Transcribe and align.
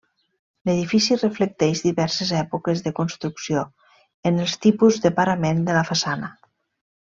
L'edifici 0.69 1.17
reflecteix 1.19 1.83
diverses 1.89 2.33
èpoques 2.39 2.83
de 2.87 2.95
construcció 3.01 3.61
en 4.31 4.43
els 4.47 4.59
tipus 4.67 5.01
de 5.07 5.15
parament 5.23 5.65
de 5.71 5.81
la 5.81 5.89
façana. 5.95 6.35